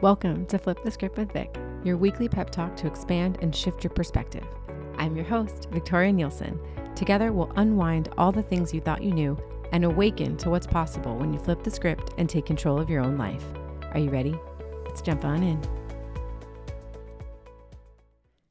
[0.00, 3.82] Welcome to Flip the Script with Vic, your weekly pep talk to expand and shift
[3.82, 4.46] your perspective.
[4.96, 6.60] I'm your host, Victoria Nielsen.
[6.94, 9.36] Together, we'll unwind all the things you thought you knew
[9.72, 13.02] and awaken to what's possible when you flip the script and take control of your
[13.02, 13.42] own life.
[13.90, 14.38] Are you ready?
[14.84, 15.60] Let's jump on in.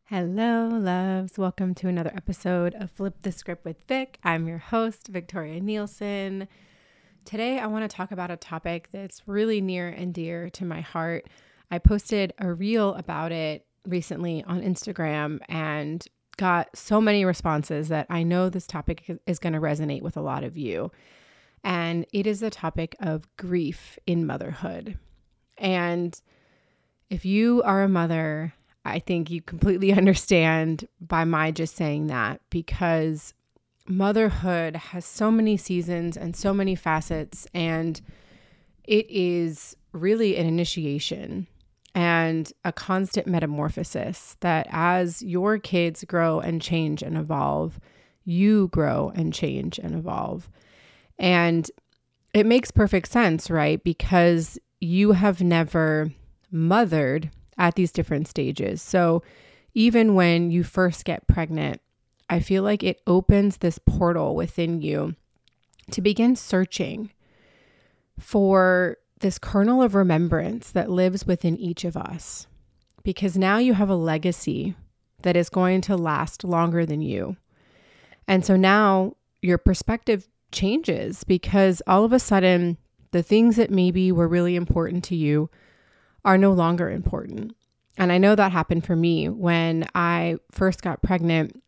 [0.10, 1.38] Hello, loves.
[1.38, 4.20] Welcome to another episode of Flip the Script with Vic.
[4.22, 6.50] I'm your host, Victoria Nielsen.
[7.28, 10.80] Today, I want to talk about a topic that's really near and dear to my
[10.80, 11.28] heart.
[11.70, 18.08] I posted a reel about it recently on Instagram and got so many responses that
[18.10, 20.90] I know this topic is going to resonate with a lot of you.
[21.66, 24.98] And it is the topic of grief in motherhood.
[25.58, 26.18] And
[27.10, 28.54] if you are a mother,
[28.86, 33.34] I think you completely understand by my just saying that because
[33.90, 38.00] motherhood has so many seasons and so many facets, and
[38.84, 41.48] it is really an initiation
[41.96, 47.80] and a constant metamorphosis that as your kids grow and change and evolve,
[48.24, 50.50] you grow and change and evolve.
[51.18, 51.70] And
[52.34, 53.84] it makes perfect sense, right?
[53.84, 56.12] Because you have never
[56.52, 58.82] mothered at these different stages.
[58.82, 59.24] So
[59.74, 61.82] even when you first get pregnant,
[62.30, 65.16] I feel like it opens this portal within you
[65.92, 67.12] to begin searching
[68.20, 72.48] for this kernel of remembrance that lives within each of us.
[73.04, 74.76] Because now you have a legacy
[75.22, 77.38] that is going to last longer than you.
[78.28, 82.78] And so now your perspective changes because all of a sudden,
[83.12, 85.50] the things that maybe were really important to you
[86.26, 87.56] are no longer important.
[87.98, 91.62] And I know that happened for me when I first got pregnant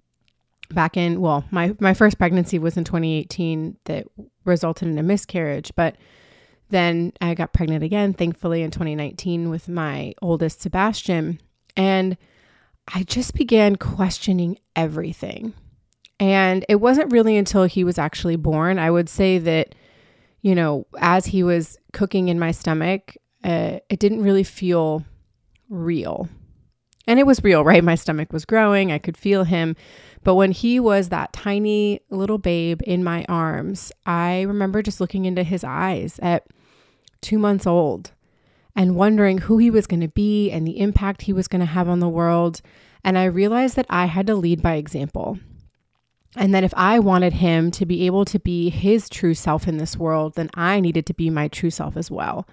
[0.73, 4.05] back in well my my first pregnancy was in 2018 that
[4.45, 5.95] resulted in a miscarriage but
[6.69, 11.39] then I got pregnant again thankfully in 2019 with my oldest Sebastian
[11.75, 12.17] and
[12.91, 15.53] I just began questioning everything.
[16.19, 19.73] And it wasn't really until he was actually born I would say that
[20.41, 25.03] you know as he was cooking in my stomach uh, it didn't really feel
[25.69, 26.27] real.
[27.07, 27.83] And it was real, right?
[27.83, 28.91] My stomach was growing.
[28.91, 29.75] I could feel him
[30.23, 35.25] but when he was that tiny little babe in my arms, I remember just looking
[35.25, 36.47] into his eyes at
[37.21, 38.11] two months old
[38.75, 41.65] and wondering who he was going to be and the impact he was going to
[41.65, 42.61] have on the world.
[43.03, 45.39] And I realized that I had to lead by example.
[46.35, 49.77] And that if I wanted him to be able to be his true self in
[49.77, 52.47] this world, then I needed to be my true self as well.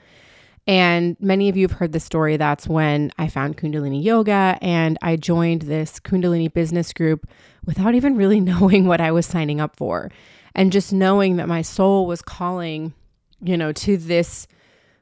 [0.66, 2.36] And many of you have heard the story.
[2.36, 7.28] That's when I found Kundalini Yoga and I joined this Kundalini business group
[7.64, 10.10] without even really knowing what I was signing up for.
[10.54, 12.94] And just knowing that my soul was calling,
[13.40, 14.48] you know, to this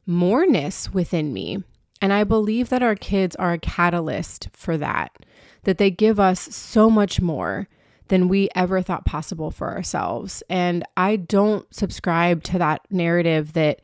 [0.05, 1.63] moreness within me.
[2.03, 5.13] And I believe that our kids are a catalyst for that,
[5.63, 7.69] that they give us so much more
[8.09, 10.43] than we ever thought possible for ourselves.
[10.51, 13.81] And I don't subscribe to that narrative that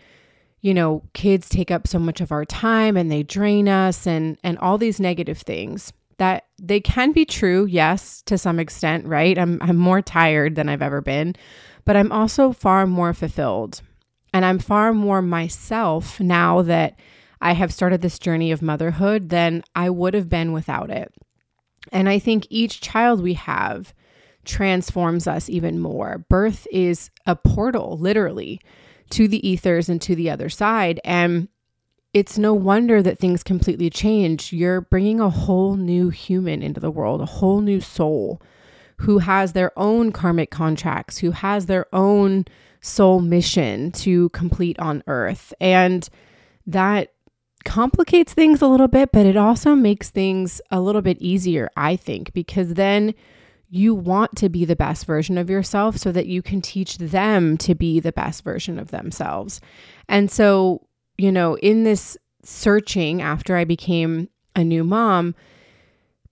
[0.60, 4.38] you know, kids take up so much of our time and they drain us and
[4.44, 5.92] and all these negative things.
[6.18, 9.38] That they can be true, yes, to some extent, right?
[9.38, 11.34] I'm I'm more tired than I've ever been,
[11.84, 13.80] but I'm also far more fulfilled.
[14.32, 16.98] And I'm far more myself now that
[17.40, 21.12] I have started this journey of motherhood than I would have been without it.
[21.90, 23.94] And I think each child we have
[24.44, 26.24] transforms us even more.
[26.28, 28.60] Birth is a portal, literally
[29.10, 31.00] to the ethers and to the other side.
[31.04, 31.48] And
[32.12, 34.52] it's no wonder that things completely change.
[34.52, 38.42] You're bringing a whole new human into the world, a whole new soul
[38.96, 42.44] who has their own karmic contracts, who has their own
[42.80, 45.54] soul mission to complete on earth.
[45.60, 46.08] And
[46.66, 47.12] that
[47.64, 51.96] complicates things a little bit, but it also makes things a little bit easier, I
[51.96, 53.14] think, because then
[53.70, 57.56] you want to be the best version of yourself so that you can teach them
[57.56, 59.60] to be the best version of themselves.
[60.08, 60.86] And so,
[61.16, 65.36] you know, in this searching after I became a new mom,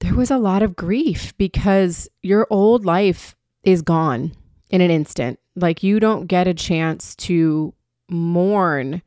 [0.01, 4.33] there was a lot of grief because your old life is gone
[4.71, 5.39] in an instant.
[5.55, 7.73] Like you don't get a chance to
[8.11, 9.01] mourn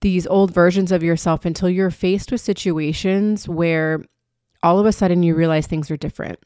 [0.00, 4.02] these old versions of yourself until you're faced with situations where
[4.62, 6.38] all of a sudden you realize things are different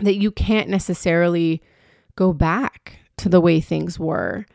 [0.00, 1.62] that you can't necessarily
[2.16, 4.46] go back to the way things were.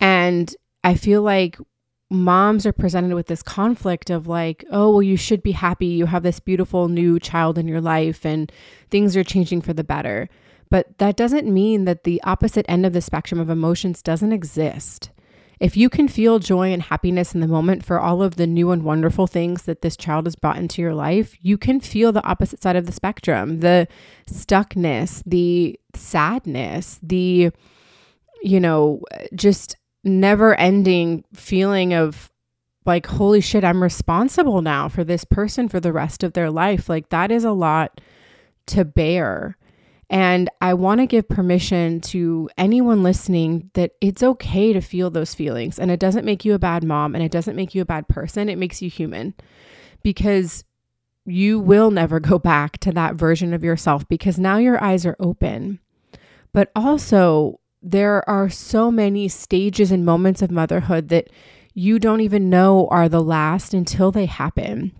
[0.00, 0.54] And
[0.84, 1.58] I feel like
[2.10, 5.86] moms are presented with this conflict of like, oh, well, you should be happy.
[5.86, 8.52] You have this beautiful new child in your life and
[8.90, 10.28] things are changing for the better.
[10.70, 15.10] But that doesn't mean that the opposite end of the spectrum of emotions doesn't exist.
[15.62, 18.72] If you can feel joy and happiness in the moment for all of the new
[18.72, 22.24] and wonderful things that this child has brought into your life, you can feel the
[22.26, 23.86] opposite side of the spectrum the
[24.28, 27.52] stuckness, the sadness, the,
[28.42, 29.02] you know,
[29.36, 32.32] just never ending feeling of
[32.84, 36.88] like, holy shit, I'm responsible now for this person for the rest of their life.
[36.88, 38.00] Like, that is a lot
[38.66, 39.56] to bear.
[40.12, 45.34] And I want to give permission to anyone listening that it's okay to feel those
[45.34, 45.78] feelings.
[45.78, 48.08] And it doesn't make you a bad mom and it doesn't make you a bad
[48.08, 48.50] person.
[48.50, 49.32] It makes you human
[50.02, 50.64] because
[51.24, 55.16] you will never go back to that version of yourself because now your eyes are
[55.18, 55.78] open.
[56.52, 61.30] But also, there are so many stages and moments of motherhood that
[61.72, 64.92] you don't even know are the last until they happen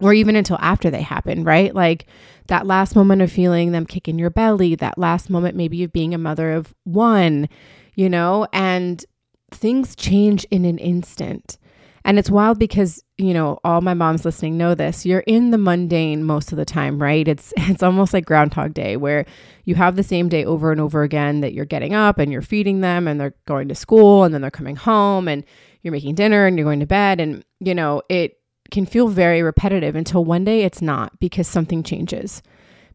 [0.00, 1.74] or even until after they happen, right?
[1.74, 2.06] Like
[2.46, 5.92] that last moment of feeling them kick in your belly, that last moment maybe of
[5.92, 7.48] being a mother of one,
[7.94, 9.04] you know, and
[9.50, 11.58] things change in an instant.
[12.04, 15.04] And it's wild because, you know, all my moms listening know this.
[15.04, 17.26] You're in the mundane most of the time, right?
[17.26, 19.26] It's it's almost like groundhog day where
[19.64, 22.40] you have the same day over and over again that you're getting up and you're
[22.40, 25.44] feeding them and they're going to school and then they're coming home and
[25.82, 28.38] you're making dinner and you're going to bed and you know, it
[28.70, 32.42] can feel very repetitive until one day it's not because something changes.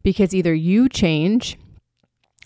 [0.02, 1.58] Because either you change,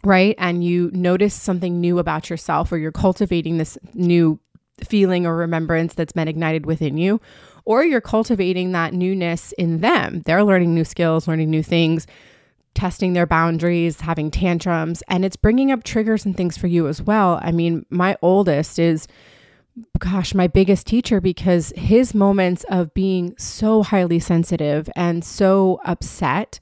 [0.04, 0.34] right?
[0.38, 4.38] And you notice something new about yourself, or you're cultivating this new
[4.84, 7.20] feeling or remembrance that's been ignited within you,
[7.64, 10.22] or you're cultivating that newness in them.
[10.24, 12.06] They're learning new skills, learning new things,
[12.74, 17.02] testing their boundaries, having tantrums, and it's bringing up triggers and things for you as
[17.02, 17.40] well.
[17.42, 19.08] I mean, my oldest is
[19.98, 26.60] gosh, my biggest teacher because his moments of being so highly sensitive and so upset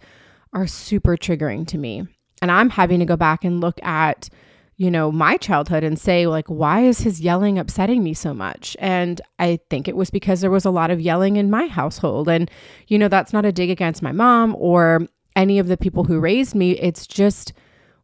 [0.53, 2.07] are super triggering to me.
[2.43, 4.29] And I'm having to go back and look at,
[4.77, 8.77] you know, my childhood and say, like, why is his yelling upsetting me so much?
[8.79, 12.29] And I think it was because there was a lot of yelling in my household.
[12.29, 12.51] And,
[12.89, 16.21] you know, that's not a dig against my mom or any of the people who
[16.21, 16.73] raised me.
[16.73, 17.53] It's just,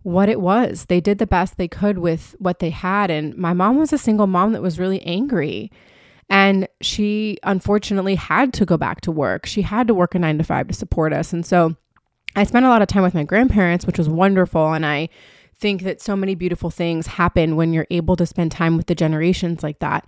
[0.03, 0.87] what it was.
[0.87, 3.11] They did the best they could with what they had.
[3.11, 5.71] And my mom was a single mom that was really angry.
[6.29, 9.47] And she unfortunately had to go back to work.
[9.47, 11.33] She had to work a nine to five to support us.
[11.33, 11.77] And so
[12.35, 14.73] I spent a lot of time with my grandparents, which was wonderful.
[14.73, 15.09] And I
[15.59, 18.95] think that so many beautiful things happen when you're able to spend time with the
[18.95, 20.07] generations like that.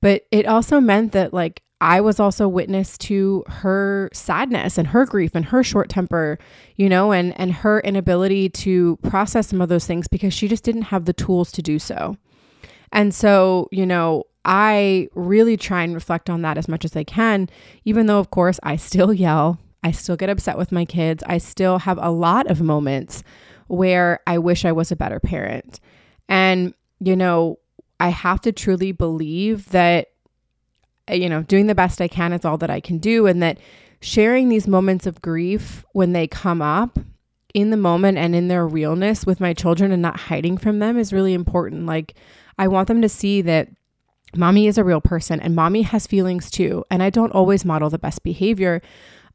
[0.00, 5.04] But it also meant that, like, I was also witness to her sadness and her
[5.04, 6.38] grief and her short temper,
[6.76, 10.64] you know, and and her inability to process some of those things because she just
[10.64, 12.16] didn't have the tools to do so.
[12.90, 17.04] And so, you know, I really try and reflect on that as much as I
[17.04, 17.50] can,
[17.84, 21.22] even though of course I still yell, I still get upset with my kids.
[21.26, 23.22] I still have a lot of moments
[23.66, 25.80] where I wish I was a better parent.
[26.30, 27.58] And you know,
[28.00, 30.08] I have to truly believe that
[31.10, 33.26] uh, you know, doing the best I can is all that I can do.
[33.26, 33.58] And that
[34.00, 36.98] sharing these moments of grief when they come up
[37.52, 40.98] in the moment and in their realness with my children and not hiding from them
[40.98, 41.86] is really important.
[41.86, 42.14] Like,
[42.58, 43.68] I want them to see that
[44.34, 46.84] mommy is a real person and mommy has feelings too.
[46.90, 48.82] And I don't always model the best behavior.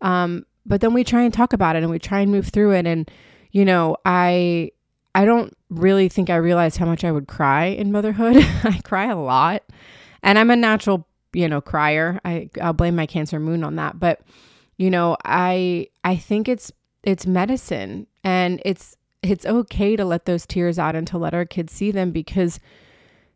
[0.02, 2.74] Um, but then we try and talk about it and we try and move through
[2.74, 2.86] it.
[2.86, 3.10] And,
[3.52, 4.72] you know, I,
[5.16, 8.38] I don't really think I realized how much I would cry in motherhood.
[8.64, 9.64] I cry a lot.
[10.22, 12.20] And I'm a natural you know, crier.
[12.26, 14.22] I I'll blame my cancer moon on that, but
[14.78, 16.72] you know, I I think it's
[17.04, 21.46] it's medicine and it's it's okay to let those tears out and to let our
[21.46, 22.60] kids see them because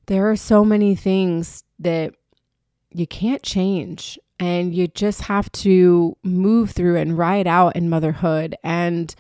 [0.08, 2.13] there are so many things that
[2.92, 8.56] you can't change and you just have to move through and ride out in motherhood
[8.63, 9.15] and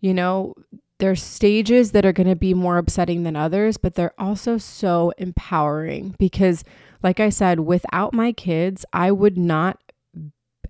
[0.00, 0.54] you know
[0.98, 5.12] there's stages that are going to be more upsetting than others but they're also so
[5.18, 6.64] empowering because
[7.02, 9.78] like I said, without my kids, I would not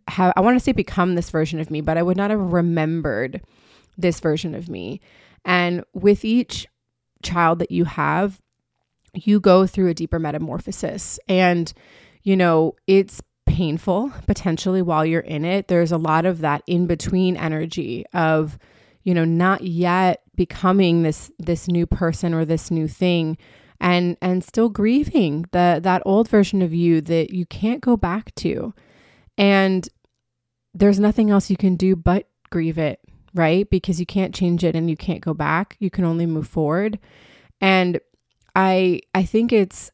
[0.08, 2.52] have, I want to say become this version of me, but I would not have
[2.52, 3.42] remembered
[3.96, 5.00] this version of me.
[5.44, 6.66] And with each
[7.22, 8.40] child that you have,
[9.14, 11.18] you go through a deeper metamorphosis.
[11.28, 11.72] And,
[12.22, 15.68] you know, it's painful potentially while you're in it.
[15.68, 18.58] There's a lot of that in between energy of,
[19.06, 23.38] you know, not yet becoming this this new person or this new thing
[23.80, 28.34] and and still grieving the that old version of you that you can't go back
[28.34, 28.74] to.
[29.38, 29.88] And
[30.74, 32.98] there's nothing else you can do but grieve it,
[33.32, 33.70] right?
[33.70, 35.76] Because you can't change it and you can't go back.
[35.78, 36.98] You can only move forward.
[37.60, 38.00] And
[38.56, 39.92] I I think it's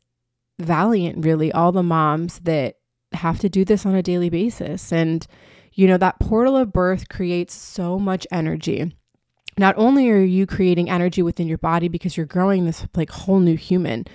[0.59, 2.77] valiant really all the moms that
[3.13, 5.27] have to do this on a daily basis and
[5.75, 8.95] you know that portal of birth creates so much energy
[9.59, 13.41] not only are you creating energy within your body because you're growing this like whole
[13.41, 14.07] new human,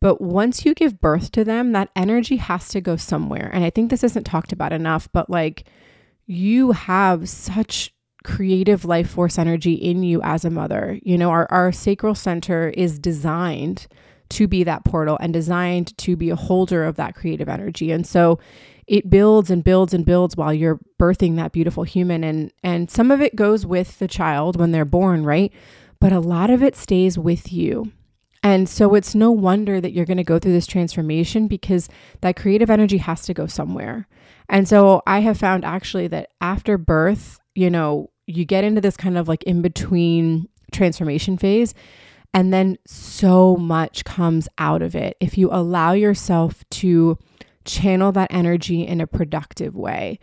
[0.00, 3.50] But once you give birth to them, that energy has to go somewhere.
[3.52, 5.64] And I think this isn't talked about enough, but like
[6.26, 7.92] you have such
[8.22, 10.98] creative life force energy in you as a mother.
[11.02, 13.86] You know, our, our sacral center is designed
[14.30, 17.90] to be that portal and designed to be a holder of that creative energy.
[17.90, 18.38] And so
[18.88, 23.10] it builds and builds and builds while you're birthing that beautiful human and and some
[23.10, 25.52] of it goes with the child when they're born, right?
[26.00, 27.92] But a lot of it stays with you.
[28.42, 31.88] And so it's no wonder that you're going to go through this transformation because
[32.20, 34.06] that creative energy has to go somewhere.
[34.48, 38.96] And so I have found actually that after birth, you know, you get into this
[38.96, 41.74] kind of like in between transformation phase
[42.32, 47.18] and then so much comes out of it if you allow yourself to
[47.68, 50.18] channel that energy in a productive way.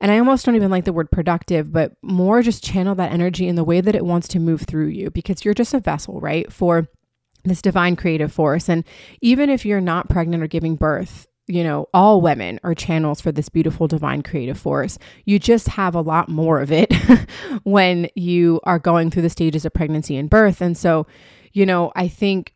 [0.00, 3.48] And I almost don't even like the word productive, but more just channel that energy
[3.48, 6.20] in the way that it wants to move through you because you're just a vessel,
[6.20, 6.52] right?
[6.52, 6.88] For
[7.44, 8.68] this divine creative force.
[8.68, 8.84] And
[9.20, 13.30] even if you're not pregnant or giving birth, you know, all women are channels for
[13.30, 14.98] this beautiful divine creative force.
[15.24, 16.92] You just have a lot more of it
[17.62, 20.60] when you are going through the stages of pregnancy and birth.
[20.60, 21.06] And so,
[21.52, 22.52] you know, I think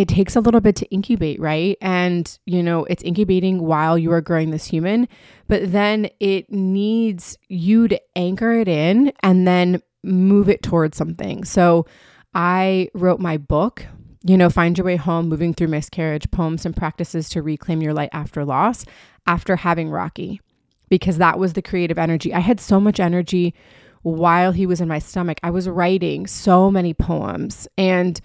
[0.00, 1.76] it takes a little bit to incubate, right?
[1.82, 5.06] And, you know, it's incubating while you are growing this human,
[5.46, 11.44] but then it needs you to anchor it in and then move it towards something.
[11.44, 11.84] So
[12.32, 13.84] I wrote my book,
[14.24, 17.92] you know, Find Your Way Home, Moving Through Miscarriage, Poems and Practices to Reclaim Your
[17.92, 18.86] Light After Loss,
[19.26, 20.40] after having Rocky,
[20.88, 22.32] because that was the creative energy.
[22.32, 23.54] I had so much energy
[24.00, 25.38] while he was in my stomach.
[25.42, 28.18] I was writing so many poems and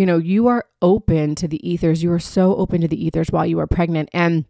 [0.00, 2.02] you know, you are open to the ethers.
[2.02, 4.08] You are so open to the ethers while you are pregnant.
[4.14, 4.46] And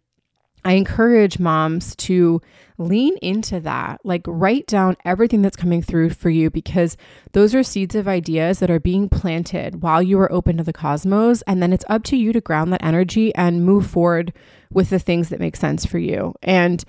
[0.63, 2.41] I encourage moms to
[2.77, 3.99] lean into that.
[4.05, 6.95] Like, write down everything that's coming through for you because
[7.33, 10.71] those are seeds of ideas that are being planted while you are open to the
[10.71, 11.41] cosmos.
[11.41, 14.31] And then it's up to you to ground that energy and move forward
[14.71, 16.33] with the things that make sense for you.
[16.41, 16.81] And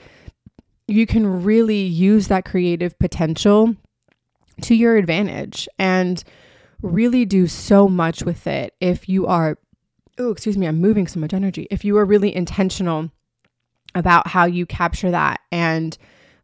[0.86, 3.74] you can really use that creative potential
[4.60, 5.68] to your advantage.
[5.80, 6.22] And
[6.82, 9.58] really do so much with it if you are,
[10.18, 11.66] oh, excuse me, I'm moving so much energy.
[11.70, 13.10] If you are really intentional
[13.94, 15.96] about how you capture that and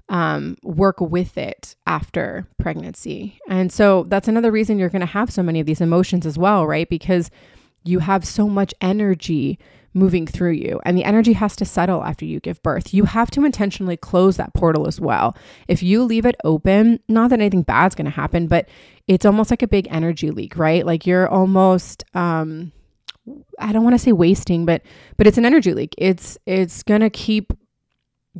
[0.08, 3.38] um, work with it after pregnancy.
[3.48, 6.38] And so that's another reason you're going to have so many of these emotions as
[6.38, 6.88] well, right?
[6.88, 7.30] Because
[7.84, 9.58] you have so much energy
[9.94, 12.92] moving through you, and the energy has to settle after you give birth.
[12.94, 15.36] You have to intentionally close that portal as well.
[15.66, 18.68] If you leave it open, not that anything bad's going to happen, but
[19.08, 20.86] it's almost like a big energy leak, right?
[20.86, 22.72] Like you're almost, um,
[23.58, 24.82] I don't want to say wasting, but
[25.16, 25.94] but it's an energy leak.
[25.98, 27.52] It's it's gonna keep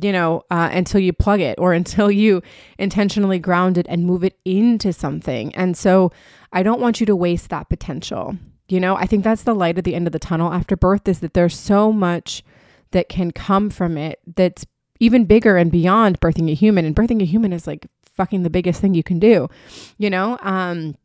[0.01, 2.41] you know, uh, until you plug it or until you
[2.77, 5.53] intentionally ground it and move it into something.
[5.55, 6.11] And so
[6.53, 8.37] I don't want you to waste that potential.
[8.67, 11.07] You know, I think that's the light at the end of the tunnel after birth
[11.07, 12.43] is that there's so much
[12.91, 14.65] that can come from it that's
[14.99, 16.85] even bigger and beyond birthing a human.
[16.85, 17.87] And birthing a human is like
[18.19, 19.47] fucking the biggest thing you can do,
[19.97, 20.37] you know?
[20.41, 20.97] Um,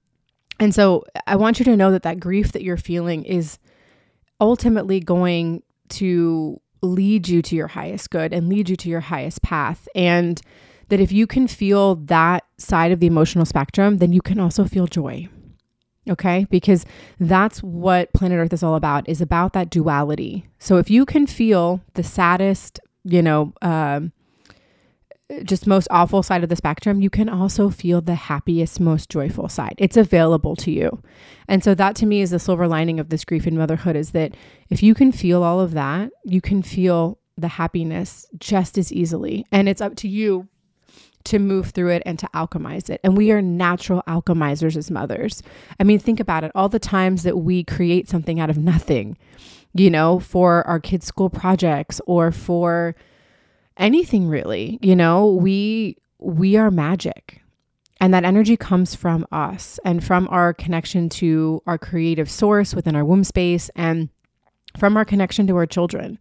[0.59, 3.59] and so I want you to know that that grief that you're feeling is
[4.41, 9.43] ultimately going to lead you to your highest good and lead you to your highest
[9.43, 9.87] path.
[9.95, 10.43] And
[10.89, 14.65] that if you can feel that side of the emotional spectrum, then you can also
[14.65, 15.29] feel joy
[16.11, 16.85] okay because
[17.19, 21.27] that's what planet earth is all about is about that duality so if you can
[21.27, 24.13] feel the saddest you know um,
[25.43, 29.49] just most awful side of the spectrum you can also feel the happiest most joyful
[29.49, 31.03] side it's available to you
[31.49, 34.13] and so that to me is the silver lining of this grief and motherhood is
[34.13, 34.35] that
[34.71, 39.45] if you can feel all of that you can feel the happiness just as easily
[39.51, 40.49] and it's up to you
[41.25, 43.01] to move through it and to alchemize it.
[43.03, 45.43] And we are natural alchemizers as mothers.
[45.81, 49.17] I mean, think about it all the times that we create something out of nothing,
[49.73, 52.95] you know, for our kids' school projects or for
[53.77, 57.41] anything really, you know, we we are magic.
[58.01, 62.97] And that energy comes from us and from our connection to our creative source within
[62.97, 64.09] our womb space and
[64.77, 66.19] from our connection to our children.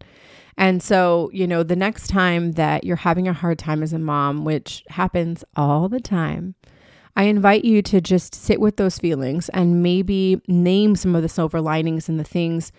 [0.56, 3.98] And so, you know, the next time that you're having a hard time as a
[3.98, 6.54] mom, which happens all the time,
[7.16, 11.28] I invite you to just sit with those feelings and maybe name some of the
[11.28, 12.72] silver linings and the things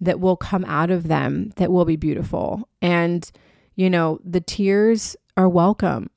[0.00, 2.68] that will come out of them that will be beautiful.
[2.82, 3.30] And,
[3.74, 6.10] you know, the tears are welcome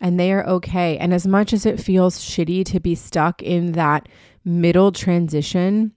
[0.00, 0.98] and they are okay.
[0.98, 4.08] And as much as it feels shitty to be stuck in that
[4.44, 5.92] middle transition,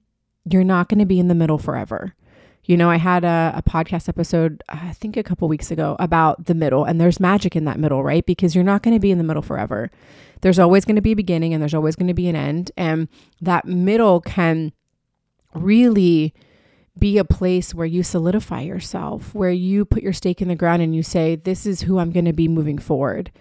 [0.49, 2.15] you're not going to be in the middle forever.
[2.65, 6.45] You know, I had a, a podcast episode, I think a couple weeks ago, about
[6.45, 8.25] the middle, and there's magic in that middle, right?
[8.25, 9.89] Because you're not going to be in the middle forever.
[10.41, 12.71] There's always going to be a beginning and there's always going to be an end.
[12.77, 13.07] And
[13.41, 14.71] that middle can
[15.55, 16.33] really
[16.99, 20.81] be a place where you solidify yourself, where you put your stake in the ground
[20.81, 23.31] and you say, This is who I'm going to be moving forward.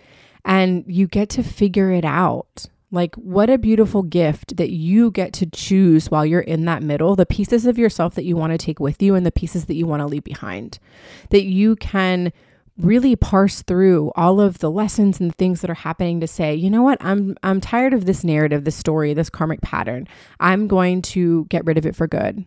[0.44, 2.66] And you get to figure it out.
[2.90, 7.16] Like, what a beautiful gift that you get to choose while you're in that middle
[7.16, 9.74] the pieces of yourself that you want to take with you and the pieces that
[9.74, 10.78] you want to leave behind.
[11.28, 12.32] That you can
[12.78, 16.70] really parse through all of the lessons and things that are happening to say, you
[16.70, 20.08] know what, I'm I'm tired of this narrative, this story, this karmic pattern.
[20.40, 22.44] I'm going to get rid of it for good.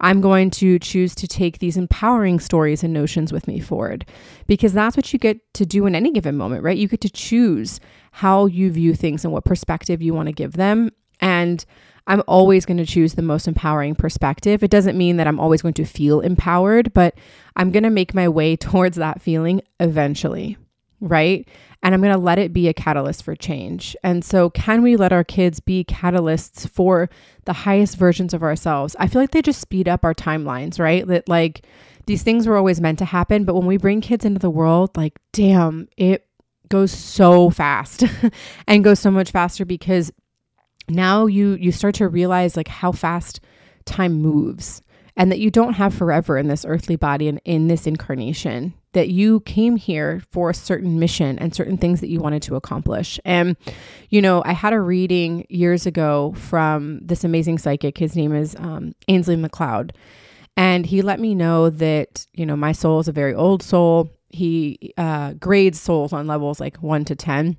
[0.00, 4.04] I'm going to choose to take these empowering stories and notions with me forward
[4.46, 6.76] because that's what you get to do in any given moment, right?
[6.76, 7.80] You get to choose
[8.12, 10.90] how you view things and what perspective you want to give them.
[11.20, 11.64] And
[12.06, 14.62] I'm always going to choose the most empowering perspective.
[14.62, 17.14] It doesn't mean that I'm always going to feel empowered, but
[17.56, 20.58] I'm going to make my way towards that feeling eventually,
[21.04, 21.46] right?
[21.82, 23.94] And I'm going to let it be a catalyst for change.
[24.02, 27.10] And so, can we let our kids be catalysts for
[27.44, 28.96] the highest versions of ourselves?
[28.98, 31.06] I feel like they just speed up our timelines, right?
[31.06, 31.66] That like
[32.06, 34.96] these things were always meant to happen, but when we bring kids into the world,
[34.96, 36.26] like, damn, it
[36.68, 38.04] goes so fast
[38.66, 40.12] and goes so much faster because
[40.88, 43.40] now you you start to realize like how fast
[43.84, 44.82] time moves
[45.16, 49.08] and that you don't have forever in this earthly body and in this incarnation that
[49.08, 53.18] you came here for a certain mission and certain things that you wanted to accomplish.
[53.24, 53.56] And
[54.10, 57.98] you know i had a reading years ago from this amazing psychic.
[57.98, 59.92] His name is um, Ainslie MacLeod
[60.56, 64.10] and he let me know that you know my soul is a very old soul.
[64.30, 67.56] He uh, grades souls on levels like 1 to 10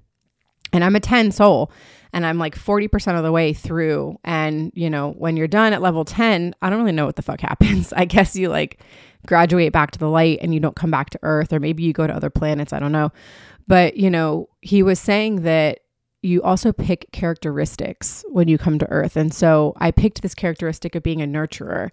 [0.74, 1.72] and i'm a 10 soul
[2.16, 4.18] and I'm like 40% of the way through.
[4.24, 7.22] And, you know, when you're done at level 10, I don't really know what the
[7.22, 7.92] fuck happens.
[7.92, 8.80] I guess you like
[9.28, 11.92] graduate back to the light and you don't come back to Earth, or maybe you
[11.92, 12.72] go to other planets.
[12.72, 13.12] I don't know.
[13.68, 15.80] But, you know, he was saying that
[16.22, 19.18] you also pick characteristics when you come to Earth.
[19.18, 21.90] And so I picked this characteristic of being a nurturer,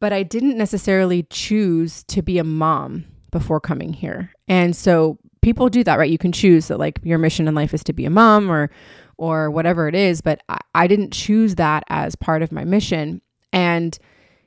[0.00, 4.32] but I didn't necessarily choose to be a mom before coming here.
[4.48, 6.10] And so people do that, right?
[6.10, 8.70] You can choose that like your mission in life is to be a mom or
[9.16, 13.20] or whatever it is, but I, I didn't choose that as part of my mission.
[13.52, 13.98] And,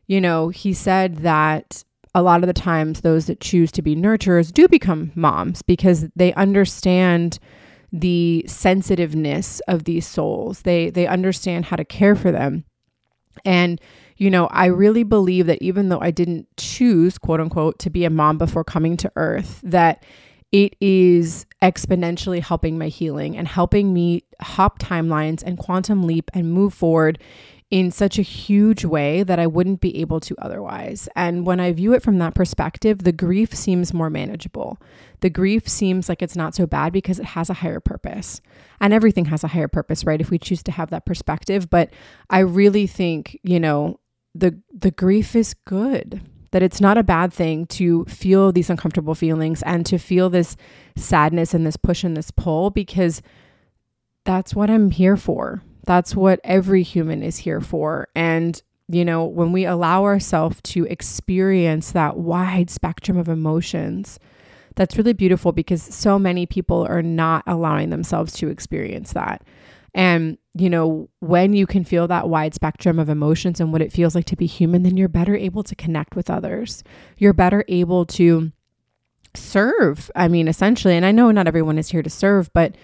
[0.08, 3.96] you know, he said that a lot of the times those that choose to be
[3.96, 7.40] nurturers do become moms because they understand
[7.92, 10.62] the sensitiveness of these souls.
[10.62, 12.66] They they understand how to care for them.
[13.44, 13.80] And
[14.18, 18.06] you know, I really believe that even though I didn't choose, quote unquote, to be
[18.06, 20.04] a mom before coming to earth, that
[20.56, 26.50] it is exponentially helping my healing and helping me hop timelines and quantum leap and
[26.50, 27.20] move forward
[27.72, 31.10] in such a huge way that I wouldn't be able to otherwise.
[31.14, 34.82] And when I view it from that perspective, the grief seems more manageable.
[35.20, 38.40] The grief seems like it's not so bad because it has a higher purpose.
[38.80, 40.22] And everything has a higher purpose, right?
[40.22, 41.90] If we choose to have that perspective, but
[42.30, 44.00] I really think, you know,
[44.34, 46.22] the the grief is good
[46.56, 50.56] that it's not a bad thing to feel these uncomfortable feelings and to feel this
[50.96, 53.22] sadness and this push and this pull because
[54.24, 55.62] that's what I'm here for.
[55.86, 58.08] That's what every human is here for.
[58.16, 64.18] And, you know, when we allow ourselves to experience that wide spectrum of emotions,
[64.76, 69.42] that's really beautiful because so many people are not allowing themselves to experience that.
[69.96, 73.94] And, you know, when you can feel that wide spectrum of emotions and what it
[73.94, 76.84] feels like to be human, then you're better able to connect with others.
[77.18, 78.52] You're better able to
[79.34, 80.12] serve.
[80.14, 82.76] I mean, essentially, and I know not everyone is here to serve, but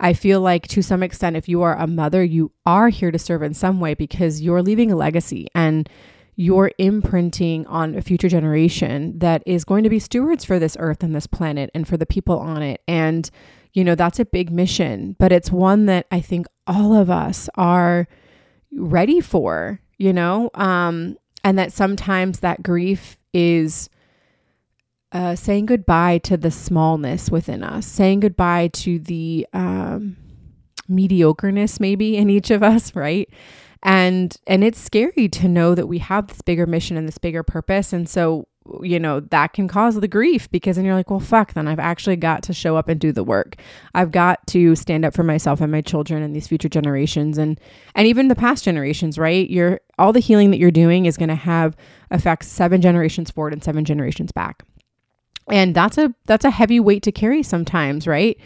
[0.00, 3.18] I feel like to some extent, if you are a mother, you are here to
[3.18, 5.88] serve in some way because you're leaving a legacy and
[6.36, 11.02] you're imprinting on a future generation that is going to be stewards for this earth
[11.02, 12.82] and this planet and for the people on it.
[12.86, 13.30] And
[13.76, 17.50] you know, that's a big mission, but it's one that I think all of us
[17.56, 18.08] are
[18.72, 23.90] ready for, you know, um, and that sometimes that grief is
[25.12, 30.16] uh, saying goodbye to the smallness within us, saying goodbye to the um,
[30.90, 33.28] mediocreness maybe in each of us, right?
[33.82, 37.42] And and it's scary to know that we have this bigger mission and this bigger
[37.42, 38.48] purpose, and so
[38.82, 41.78] you know, that can cause the grief because then you're like, well, fuck, then I've
[41.78, 43.56] actually got to show up and do the work.
[43.94, 47.60] I've got to stand up for myself and my children and these future generations and
[47.94, 49.48] and even the past generations, right?
[49.48, 51.76] You're all the healing that you're doing is going to have
[52.10, 54.64] effects seven generations forward and seven generations back.
[55.48, 58.38] And that's a that's a heavy weight to carry sometimes, right?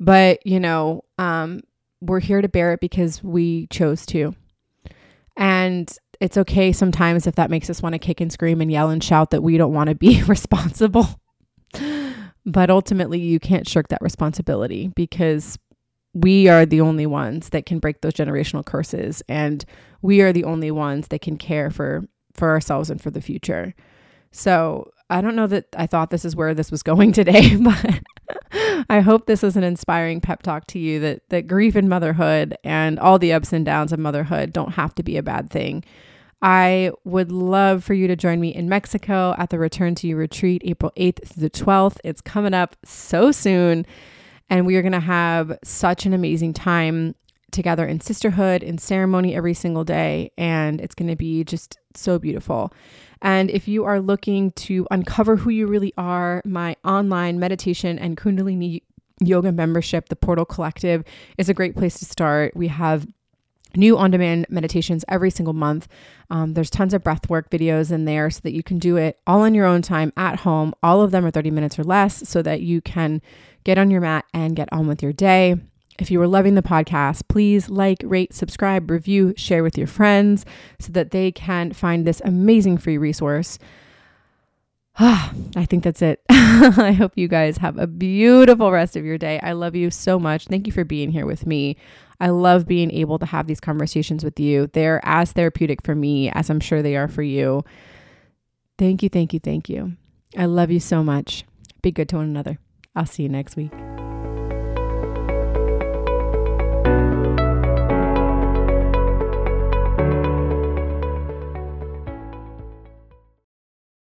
[0.00, 1.60] But, you know, um
[2.00, 4.34] we're here to bear it because we chose to.
[5.38, 8.90] And it's okay sometimes if that makes us want to kick and scream and yell
[8.90, 11.06] and shout that we don't want to be responsible.
[12.44, 15.58] but ultimately, you can't shirk that responsibility because
[16.12, 19.64] we are the only ones that can break those generational curses and
[20.02, 23.74] we are the only ones that can care for for ourselves and for the future.
[24.32, 28.00] So I don't know that I thought this is where this was going today, but
[28.88, 32.56] I hope this was an inspiring pep talk to you that that grief in motherhood
[32.64, 35.84] and all the ups and downs of motherhood don't have to be a bad thing.
[36.40, 40.16] I would love for you to join me in Mexico at the Return to You
[40.16, 41.98] retreat April 8th through the 12th.
[42.04, 43.84] It's coming up so soon,
[44.48, 47.16] and we are going to have such an amazing time
[47.50, 52.18] together in sisterhood, in ceremony every single day, and it's going to be just so
[52.18, 52.72] beautiful.
[53.22, 58.16] And if you are looking to uncover who you really are, my online meditation and
[58.16, 58.82] Kundalini
[59.20, 61.04] yoga membership, the Portal Collective,
[61.36, 62.56] is a great place to start.
[62.56, 63.06] We have
[63.76, 65.88] new on demand meditations every single month.
[66.30, 69.18] Um, there's tons of breath work videos in there so that you can do it
[69.26, 70.74] all in your own time at home.
[70.82, 73.20] All of them are 30 minutes or less so that you can
[73.64, 75.56] get on your mat and get on with your day.
[75.98, 80.46] If you are loving the podcast, please like, rate, subscribe, review, share with your friends
[80.78, 83.58] so that they can find this amazing free resource.
[84.98, 86.22] Ah, I think that's it.
[86.30, 89.40] I hope you guys have a beautiful rest of your day.
[89.40, 90.46] I love you so much.
[90.46, 91.76] Thank you for being here with me.
[92.20, 94.68] I love being able to have these conversations with you.
[94.72, 97.64] They're as therapeutic for me as I'm sure they are for you.
[98.76, 99.96] Thank you, thank you, thank you.
[100.36, 101.44] I love you so much.
[101.82, 102.58] Be good to one another.
[102.94, 103.72] I'll see you next week.